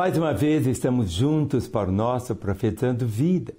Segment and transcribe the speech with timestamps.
[0.00, 3.52] Mais uma vez estamos juntos para o nosso Profetando Vida.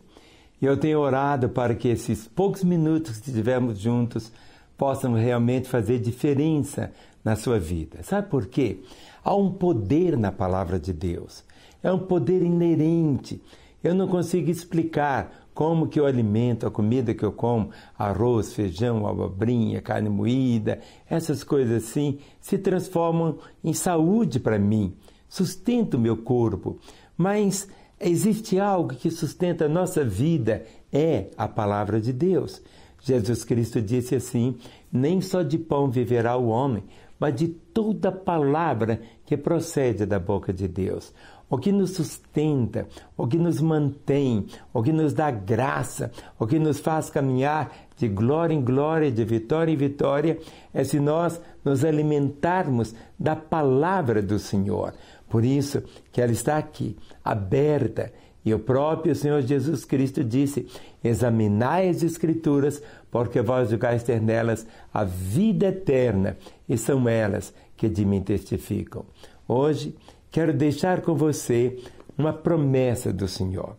[0.60, 4.32] E eu tenho orado para que esses poucos minutos que estivermos juntos
[4.76, 6.92] possam realmente fazer diferença
[7.24, 8.02] na sua vida.
[8.02, 8.80] Sabe por quê?
[9.24, 11.44] Há um poder na palavra de Deus.
[11.84, 13.40] É um poder inerente.
[13.84, 19.06] Eu não consigo explicar como que eu alimento, a comida que eu como, arroz, feijão,
[19.06, 24.98] abobrinha, carne moída, essas coisas assim, se transformam em saúde para mim
[25.32, 26.78] sustenta o meu corpo,
[27.18, 32.62] mas existe algo que sustenta a nossa vida, é a palavra de Deus.
[33.00, 34.58] Jesus Cristo disse assim:
[34.92, 36.84] Nem só de pão viverá o homem,
[37.18, 41.14] mas de toda palavra que procede da boca de Deus.
[41.50, 46.58] O que nos sustenta, o que nos mantém, o que nos dá graça, o que
[46.58, 50.40] nos faz caminhar de glória em glória, de vitória em vitória,
[50.74, 54.94] é se nós nos alimentarmos da palavra do Senhor.
[55.32, 58.12] Por isso que ela está aqui, aberta.
[58.44, 60.68] E o próprio Senhor Jesus Cristo disse:
[61.02, 66.38] Examinai as Escrituras, porque vós julgais ter nelas a vida eterna,
[66.68, 69.06] e são elas que de mim testificam.
[69.48, 69.96] Hoje
[70.30, 71.80] quero deixar com você
[72.18, 73.78] uma promessa do Senhor.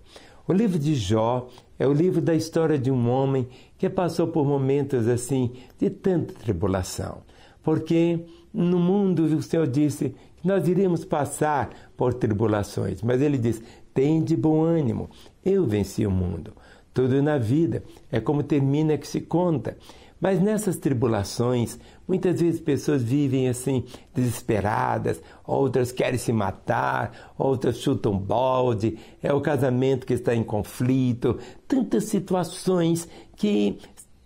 [0.48, 4.46] O livro de Jó é o livro da história de um homem que passou por
[4.46, 7.18] momentos assim de tanta tribulação.
[7.62, 10.14] Porque no mundo o Senhor disse
[10.44, 13.62] nós iríamos passar por tribulações, mas ele diz:
[13.94, 15.10] tem de bom ânimo,
[15.44, 16.52] eu venci o mundo.
[16.92, 19.76] Tudo na vida é como termina que se conta.
[20.20, 28.16] Mas nessas tribulações, muitas vezes pessoas vivem assim, desesperadas, outras querem se matar, outras chutam
[28.16, 33.80] balde, é o casamento que está em conflito, tantas situações que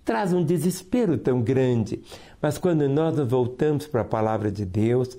[0.04, 2.02] trazem um desespero tão grande.
[2.42, 5.16] Mas quando nós voltamos para a palavra de Deus,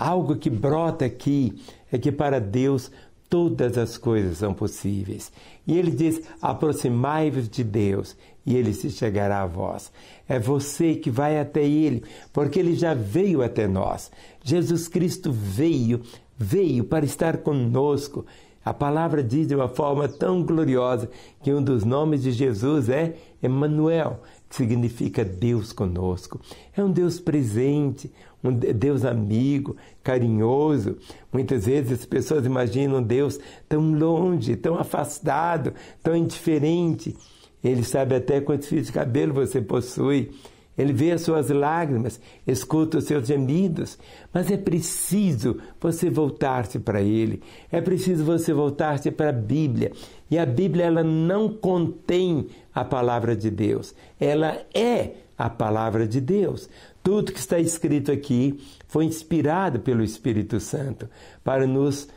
[0.00, 1.60] Algo que brota aqui
[1.92, 2.90] é que para Deus
[3.28, 5.30] todas as coisas são possíveis.
[5.66, 8.16] E ele diz: aproximai-vos de Deus
[8.46, 9.92] e ele se chegará a vós.
[10.26, 12.02] É você que vai até ele,
[12.32, 14.10] porque ele já veio até nós.
[14.42, 16.00] Jesus Cristo veio,
[16.34, 18.24] veio para estar conosco.
[18.64, 21.08] A palavra diz de uma forma tão gloriosa
[21.42, 26.38] que um dos nomes de Jesus é Emmanuel, que significa Deus conosco.
[26.76, 28.12] É um Deus presente,
[28.44, 30.98] um Deus amigo, carinhoso.
[31.32, 35.72] Muitas vezes as pessoas imaginam Deus tão longe, tão afastado,
[36.02, 37.16] tão indiferente.
[37.64, 40.32] Ele sabe até quantos fios de cabelo você possui.
[40.80, 43.98] Ele vê as suas lágrimas, escuta os seus gemidos,
[44.32, 49.92] mas é preciso você voltar-se para Ele, é preciso você voltar-se para a Bíblia.
[50.30, 56.20] E a Bíblia ela não contém a palavra de Deus, ela é a palavra de
[56.20, 56.68] Deus.
[57.02, 58.58] Tudo que está escrito aqui
[58.88, 61.08] foi inspirado pelo Espírito Santo
[61.44, 62.08] para nos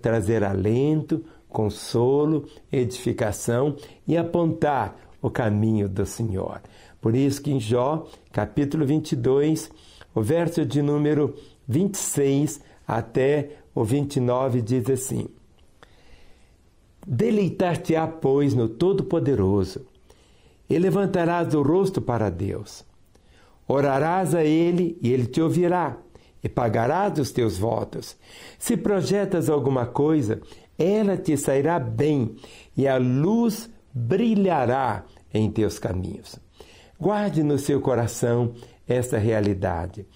[0.00, 3.76] trazer alento, consolo, edificação
[4.06, 6.60] e apontar o caminho do Senhor.
[7.02, 9.72] Por isso que em Jó, capítulo 22,
[10.14, 11.34] o verso de número
[11.66, 15.26] 26 até o 29 diz assim:
[17.04, 19.84] Deleitar-te-á, pois, no Todo-Poderoso,
[20.70, 22.84] e levantarás o rosto para Deus.
[23.66, 25.98] Orarás a Ele e Ele te ouvirá
[26.40, 28.16] e pagarás os teus votos.
[28.60, 30.40] Se projetas alguma coisa,
[30.78, 32.36] ela te sairá bem
[32.76, 36.41] e a luz brilhará em teus caminhos.
[37.02, 38.52] Guarde no seu coração
[38.86, 40.06] esta realidade.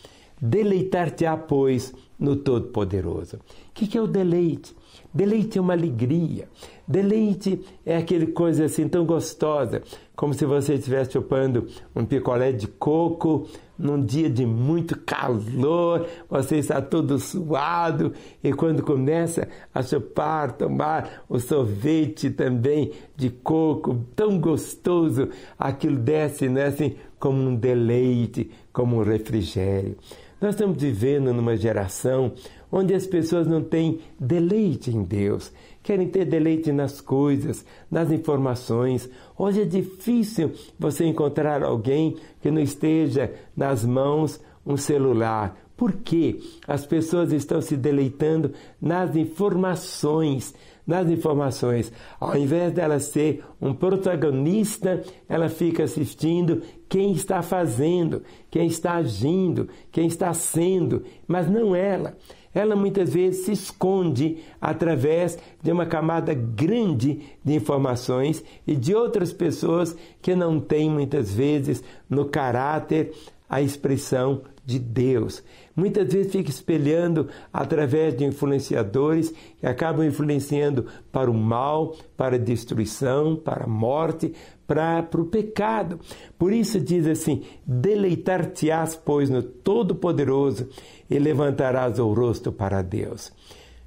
[0.40, 3.38] Deleitar-te-á, pois, no Todo-Poderoso.
[3.38, 4.72] O que é o deleite?
[5.12, 6.48] Deleite é uma alegria.
[6.86, 9.82] Deleite é aquele coisa assim tão gostosa,
[10.14, 13.46] como se você estivesse chupando um picolé de coco
[13.78, 18.12] num dia de muito calor, você está todo suado
[18.42, 26.48] e quando começa a chupar, tomar o sorvete também de coco, tão gostoso, aquilo desce
[26.48, 29.96] né, assim, como um deleite, como um refrigério.
[30.38, 32.32] Nós estamos vivendo numa geração
[32.70, 35.50] onde as pessoas não têm deleite em Deus,
[35.82, 39.08] querem ter deleite nas coisas, nas informações.
[39.38, 45.56] Hoje é difícil você encontrar alguém que não esteja nas mãos um celular.
[45.74, 46.38] Por quê?
[46.66, 50.54] As pessoas estão se deleitando nas informações,
[50.86, 51.92] nas informações.
[52.20, 59.68] Ao invés dela ser um protagonista, ela fica assistindo quem está fazendo, quem está agindo,
[59.90, 62.16] quem está sendo, mas não ela
[62.58, 69.30] ela muitas vezes se esconde através de uma camada grande de informações e de outras
[69.30, 73.12] pessoas que não têm muitas vezes no caráter
[73.46, 75.44] a expressão de Deus.
[75.76, 82.38] Muitas vezes fica espelhando através de influenciadores que acabam influenciando para o mal, para a
[82.38, 84.34] destruição, para a morte,
[84.66, 86.00] para, para o pecado.
[86.36, 90.68] Por isso diz assim: deleitar-te-ás, pois, no Todo-Poderoso
[91.08, 93.32] e levantarás o rosto para Deus.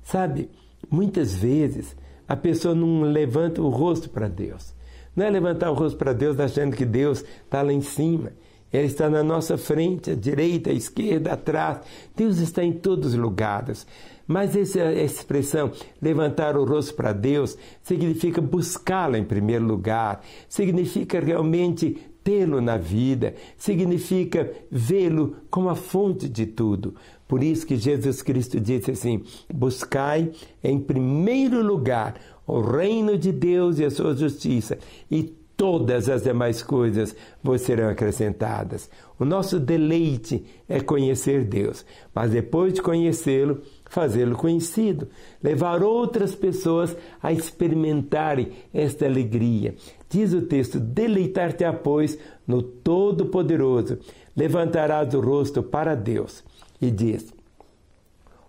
[0.01, 0.49] Sabe,
[0.89, 4.73] muitas vezes a pessoa não levanta o rosto para Deus.
[5.13, 8.31] Não é levantar o rosto para Deus achando que Deus está lá em cima.
[8.71, 11.79] Ele está na nossa frente, à direita, à esquerda, atrás.
[12.15, 13.85] Deus está em todos os lugares.
[14.27, 21.97] Mas essa expressão, levantar o rosto para Deus, significa buscá-lo em primeiro lugar, significa realmente
[22.23, 26.93] tê-lo na vida, significa vê-lo como a fonte de tudo.
[27.27, 30.31] Por isso que Jesus Cristo disse assim: buscai
[30.63, 32.15] em primeiro lugar
[32.45, 34.77] o reino de Deus e a sua justiça,
[35.09, 37.13] e todas as demais coisas
[37.43, 38.89] vos serão acrescentadas.
[39.19, 41.85] O nosso deleite é conhecer Deus,
[42.15, 45.09] mas depois de conhecê-lo, fazê-lo conhecido,
[45.43, 49.75] levar outras pessoas a experimentarem esta alegria.
[50.09, 52.17] Diz o texto: deleitar-te, pois,
[52.47, 53.99] no Todo-Poderoso,
[54.37, 56.41] levantarás o rosto para Deus.
[56.81, 57.33] E diz: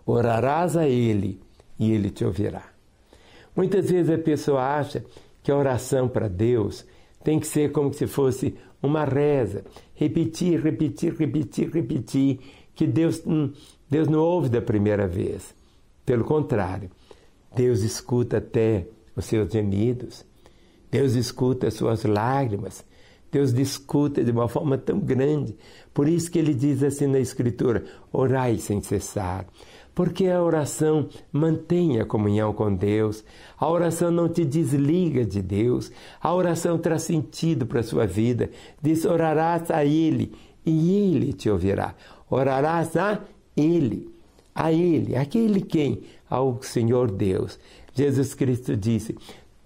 [0.06, 1.40] orarás a Ele
[1.76, 2.66] e Ele te ouvirá.
[3.56, 5.04] Muitas vezes a pessoa acha
[5.42, 6.86] que a oração para Deus
[7.22, 9.64] tem que ser como se fosse uma reza.
[9.94, 12.40] Repetir, repetir, repetir, repetir.
[12.74, 13.52] Que Deus, hum,
[13.88, 15.54] Deus não ouve da primeira vez.
[16.04, 16.90] Pelo contrário,
[17.54, 20.24] Deus escuta até os seus gemidos.
[20.90, 22.84] Deus escuta as suas lágrimas.
[23.30, 25.56] Deus escuta de uma forma tão grande.
[25.94, 29.46] Por isso que ele diz assim na Escritura: orai sem cessar
[29.94, 33.24] porque a oração mantém a comunhão com Deus,
[33.58, 35.90] a oração não te desliga de Deus,
[36.20, 38.50] a oração traz sentido para a sua vida.
[38.80, 40.32] Diz: orarás a Ele
[40.64, 41.94] e Ele te ouvirá.
[42.28, 43.20] Orarás a
[43.56, 44.08] Ele,
[44.54, 46.02] a Ele, aquele quem?
[46.28, 47.58] Ao Senhor Deus.
[47.92, 49.16] Jesus Cristo disse: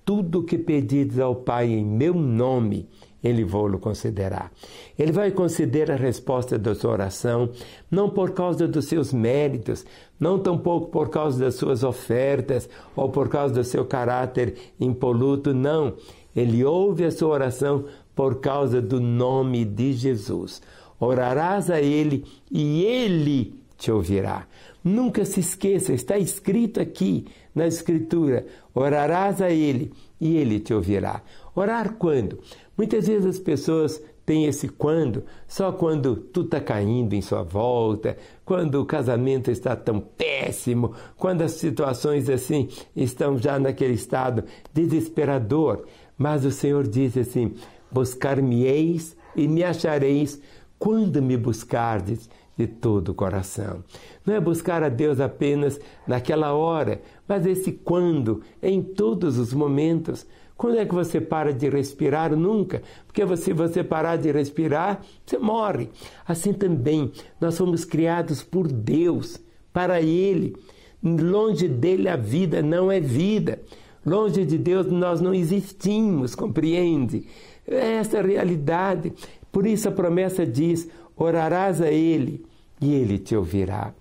[0.04, 2.88] Tudo que pedides ao Pai em meu nome,
[3.24, 4.52] ele vai considerar.
[4.98, 7.48] Ele vai considerar a resposta da sua oração,
[7.90, 9.86] não por causa dos seus méritos,
[10.20, 15.94] não tampouco por causa das suas ofertas ou por causa do seu caráter impoluto, não.
[16.36, 20.60] Ele ouve a sua oração por causa do nome de Jesus.
[21.00, 24.46] Orarás a Ele e Ele te ouvirá.
[24.82, 31.22] Nunca se esqueça, está escrito aqui na Escritura: orarás a Ele e Ele te ouvirá.
[31.54, 32.40] Orar quando?
[32.76, 38.16] Muitas vezes as pessoas têm esse quando só quando tudo está caindo em sua volta,
[38.44, 45.84] quando o casamento está tão péssimo, quando as situações assim estão já naquele estado desesperador.
[46.16, 47.54] Mas o Senhor diz assim:
[47.90, 50.40] Buscar-me-eis e me achareis
[50.78, 53.82] quando me buscardes de todo o coração.
[54.24, 60.26] Não é buscar a Deus apenas naquela hora, mas esse quando, em todos os momentos.
[60.56, 62.34] Quando é que você para de respirar?
[62.36, 62.82] Nunca.
[63.06, 65.90] Porque se você parar de respirar, você morre.
[66.26, 69.40] Assim também, nós somos criados por Deus,
[69.72, 70.56] para Ele.
[71.02, 73.60] Longe dele a vida não é vida.
[74.06, 77.26] Longe de Deus nós não existimos, compreende?
[77.66, 79.12] É essa a realidade.
[79.50, 82.44] Por isso a promessa diz: orarás a Ele
[82.80, 83.92] e Ele te ouvirá.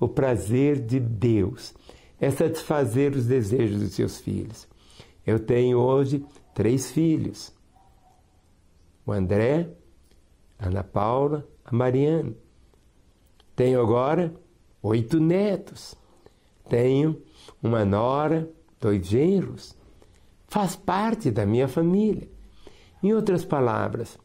[0.00, 1.74] O prazer de Deus
[2.20, 4.66] é satisfazer os desejos dos seus filhos.
[5.28, 7.52] Eu tenho hoje três filhos:
[9.04, 9.68] o André,
[10.58, 12.32] a Ana Paula, a Mariana.
[13.54, 14.32] Tenho agora
[14.82, 15.94] oito netos.
[16.66, 17.20] Tenho
[17.62, 19.76] uma nora, dois genros.
[20.46, 22.26] Faz parte da minha família.
[23.02, 24.18] Em outras palavras,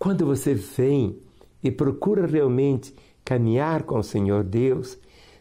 [0.00, 1.16] quando você vem
[1.62, 2.92] e procura realmente
[3.24, 4.98] caminhar com o Senhor Deus,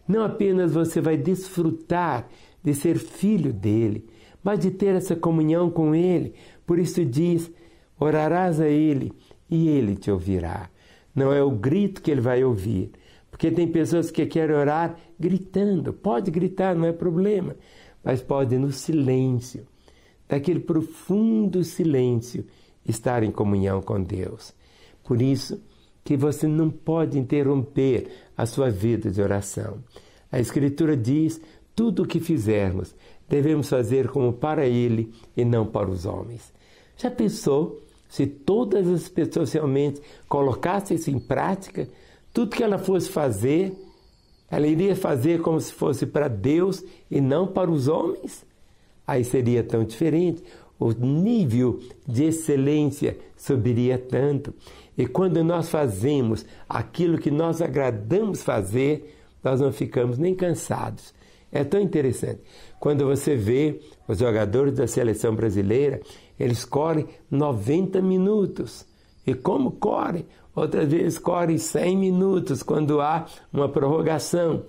[0.07, 2.29] não apenas você vai desfrutar
[2.63, 4.07] de ser filho dele,
[4.43, 6.33] mas de ter essa comunhão com Ele.
[6.65, 7.49] Por isso diz:
[7.99, 9.13] orarás a Ele
[9.49, 10.69] e Ele te ouvirá.
[11.15, 12.91] Não é o grito que Ele vai ouvir,
[13.31, 15.93] porque tem pessoas que querem orar gritando.
[15.93, 17.55] Pode gritar, não é problema,
[18.03, 19.65] mas pode no silêncio,
[20.27, 22.45] daquele profundo silêncio,
[22.85, 24.53] estar em comunhão com Deus.
[25.03, 25.61] Por isso
[26.03, 29.83] que você não pode interromper a sua vida de oração.
[30.31, 31.39] A Escritura diz:
[31.75, 32.95] tudo o que fizermos,
[33.29, 36.53] devemos fazer como para Ele e não para os homens.
[36.97, 41.87] Já pensou se todas as pessoas realmente colocassem isso em prática?
[42.31, 43.73] Tudo que ela fosse fazer,
[44.49, 48.45] ela iria fazer como se fosse para Deus e não para os homens?
[49.05, 50.43] Aí seria tão diferente.
[50.79, 54.53] o nível de excelência subiria tanto.
[54.97, 61.13] E quando nós fazemos aquilo que nós agradamos fazer, nós não ficamos nem cansados.
[61.51, 62.41] É tão interessante.
[62.83, 66.01] Quando você vê os jogadores da seleção brasileira,
[66.37, 68.85] eles correm 90 minutos.
[69.25, 70.25] E como correm?
[70.53, 74.63] Outras vezes correm 100 minutos quando há uma prorrogação.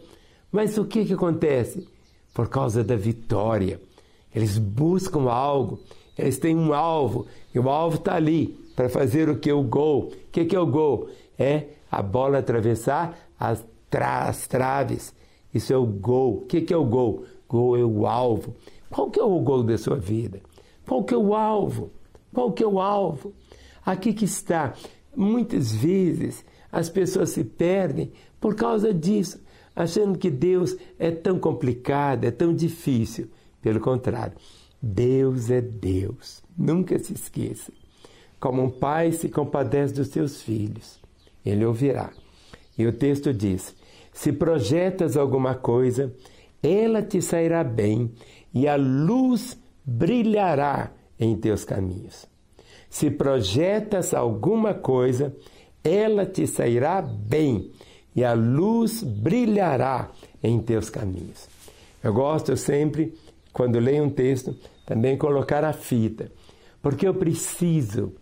[0.53, 1.89] Mas o que, que acontece?
[2.33, 3.81] Por causa da vitória.
[4.33, 5.81] Eles buscam algo,
[6.17, 9.53] eles têm um alvo, e o alvo está ali para fazer o que?
[9.53, 10.13] O gol.
[10.29, 11.09] O que, que é o gol?
[11.37, 15.13] É a bola atravessar as, tra as traves.
[15.53, 16.35] Isso é o gol.
[16.37, 17.25] O que, que é o gol?
[17.55, 18.57] Gol é o alvo.
[18.91, 20.41] Qual que é o gol da sua vida?
[20.85, 21.93] Qual que é o alvo?
[22.33, 23.33] Qual que é o alvo?
[23.87, 24.75] Aqui que está.
[25.15, 29.41] Muitas vezes as pessoas se perdem por causa disso,
[29.77, 33.31] achando que Deus é tão complicado, é tão difícil.
[33.63, 34.37] Pelo contrário,
[34.83, 36.43] Deus é Deus.
[36.59, 37.73] Nunca se esqueça.
[38.41, 40.99] Como um pai se compadece dos seus filhos,
[41.47, 42.11] ele ouvirá.
[42.77, 43.77] E o texto diz:
[44.13, 46.13] Se projetas alguma coisa,
[46.65, 48.13] ela te sairá bem
[48.53, 52.27] e a luz brilhará em teus caminhos.
[52.89, 55.35] Se projetas alguma coisa,
[55.83, 57.71] ela te sairá bem
[58.15, 60.11] e a luz brilhará
[60.43, 61.49] em teus caminhos.
[62.03, 63.15] Eu gosto sempre,
[63.53, 64.57] quando leio um texto,
[64.87, 66.31] também colocar a fita,
[66.81, 68.15] porque eu preciso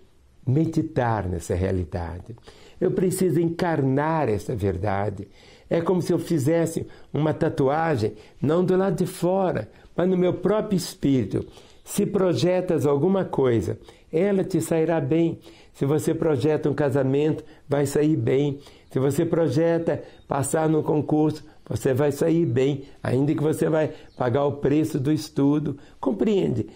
[0.46, 2.36] meditar nessa realidade.
[2.80, 5.28] Eu preciso encarnar essa verdade.
[5.72, 8.12] É como se eu fizesse uma tatuagem,
[8.42, 11.46] não do lado de fora, mas no meu próprio espírito.
[11.82, 13.78] Se projetas alguma coisa,
[14.12, 15.38] ela te sairá bem.
[15.72, 18.58] Se você projeta um casamento, vai sair bem.
[18.90, 24.44] Se você projeta passar no concurso, você vai sair bem, ainda que você vai pagar
[24.44, 25.78] o preço do estudo.
[25.98, 26.66] Compreende?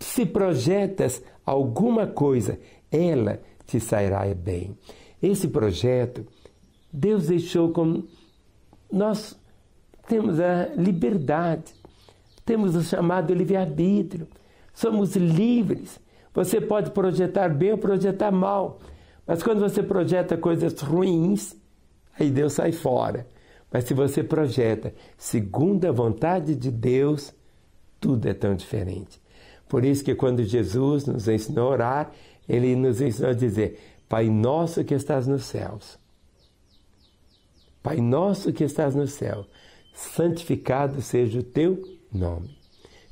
[0.00, 2.58] Se projetas alguma coisa,
[2.90, 4.74] ela te sairá bem.
[5.22, 6.24] Esse projeto,
[6.90, 8.08] Deus deixou como
[8.90, 9.38] nós
[10.06, 11.74] temos a liberdade,
[12.44, 14.26] temos o chamado livre-arbítrio,
[14.72, 16.00] somos livres.
[16.34, 18.78] Você pode projetar bem ou projetar mal,
[19.26, 21.54] mas quando você projeta coisas ruins,
[22.18, 23.26] aí Deus sai fora.
[23.70, 27.34] Mas se você projeta segundo a vontade de Deus,
[28.00, 29.20] tudo é tão diferente.
[29.68, 32.12] Por isso que quando Jesus nos ensinou a orar,
[32.48, 33.78] ele nos ensinou a dizer:
[34.08, 35.98] Pai nosso que estás nos céus.
[37.82, 39.46] Pai nosso que estás no céu,
[39.94, 41.82] santificado seja o teu
[42.12, 42.56] nome.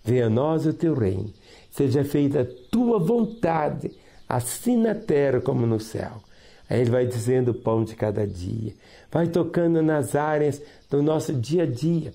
[0.04, 1.32] Venha a nós o teu reino.
[1.70, 3.90] Seja feita a tua vontade,
[4.28, 6.22] assim na terra como no céu.
[6.68, 8.74] Aí ele vai dizendo o pão de cada dia,
[9.10, 12.12] vai tocando nas áreas do nosso dia a dia.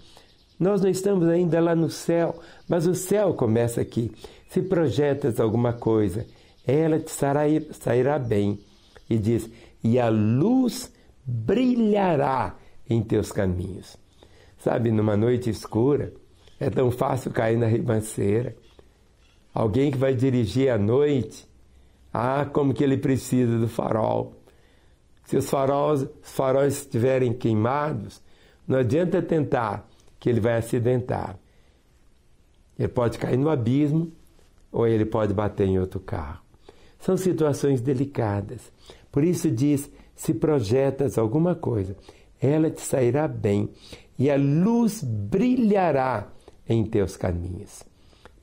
[0.60, 4.12] Nós não estamos ainda lá no céu, mas o céu começa aqui.
[4.50, 6.26] Se projetas alguma coisa,
[6.68, 8.60] ela te sairá bem.
[9.10, 9.50] E diz:
[9.84, 10.91] e a luz
[11.26, 12.56] brilhará
[12.90, 13.98] em teus caminhos.
[14.58, 16.14] Sabe, numa noite escura,
[16.60, 18.56] é tão fácil cair na ribanceira.
[19.54, 21.48] Alguém que vai dirigir à noite,
[22.14, 24.36] ah, como que ele precisa do farol.
[25.26, 28.22] Se os faróis, os faróis estiverem queimados,
[28.68, 31.38] não adianta tentar, que ele vai acidentar.
[32.78, 34.12] Ele pode cair no abismo
[34.72, 36.42] ou ele pode bater em outro carro.
[37.00, 38.72] São situações delicadas.
[39.12, 39.90] Por isso diz:
[40.22, 41.98] se projetas alguma coisa,
[42.40, 43.72] ela te sairá bem
[44.20, 46.32] e a luz brilhará
[46.70, 47.82] em teus caminhos.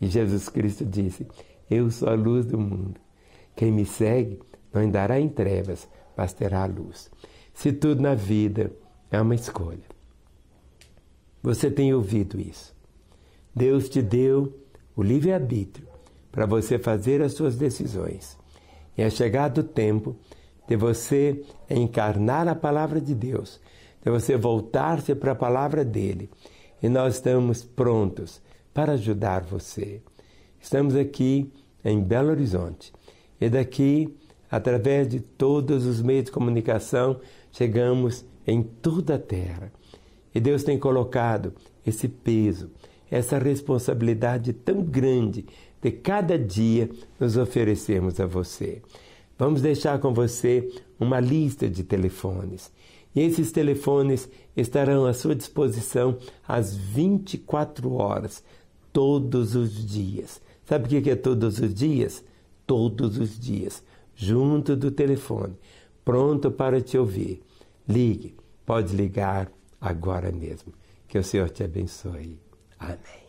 [0.00, 1.24] E Jesus Cristo disse:
[1.70, 3.00] Eu sou a luz do mundo.
[3.54, 4.40] Quem me segue
[4.74, 7.12] não andará em trevas, mas terá a luz.
[7.54, 8.72] Se tudo na vida
[9.08, 9.86] é uma escolha.
[11.40, 12.74] Você tem ouvido isso.
[13.54, 14.52] Deus te deu
[14.96, 15.86] o livre-arbítrio
[16.32, 18.36] para você fazer as suas decisões.
[18.96, 20.16] E é chegado o tempo
[20.68, 23.58] de você encarnar a palavra de Deus,
[24.04, 26.30] de você voltar-se para a palavra dele.
[26.82, 28.40] E nós estamos prontos
[28.74, 30.02] para ajudar você.
[30.60, 31.50] Estamos aqui
[31.84, 32.92] em Belo Horizonte
[33.40, 34.14] e daqui,
[34.50, 37.20] através de todos os meios de comunicação,
[37.50, 39.72] chegamos em toda a terra.
[40.34, 41.54] E Deus tem colocado
[41.86, 42.70] esse peso,
[43.10, 45.46] essa responsabilidade tão grande
[45.80, 48.82] de cada dia nos oferecermos a você.
[49.38, 50.68] Vamos deixar com você
[50.98, 52.72] uma lista de telefones.
[53.14, 58.42] E esses telefones estarão à sua disposição às 24 horas,
[58.92, 60.40] todos os dias.
[60.64, 62.24] Sabe o que é todos os dias?
[62.66, 63.82] Todos os dias,
[64.14, 65.56] junto do telefone,
[66.04, 67.40] pronto para te ouvir.
[67.88, 70.74] Ligue, pode ligar agora mesmo.
[71.06, 72.38] Que o Senhor te abençoe.
[72.78, 73.27] Amém.